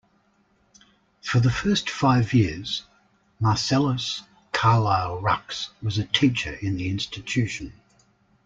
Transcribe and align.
For 1.21 1.39
the 1.39 1.51
first 1.51 1.87
five 1.87 2.33
years, 2.33 2.81
Marcellus 3.39 4.23
Carlyle 4.51 5.21
Rux 5.21 5.67
was 5.83 5.99
a 5.99 6.05
teacher 6.05 6.53
in 6.55 6.75
the 6.75 6.89
institution. 6.89 7.71